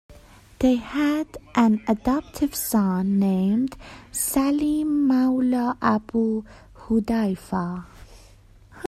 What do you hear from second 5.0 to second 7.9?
mawla Abu Hudaifa.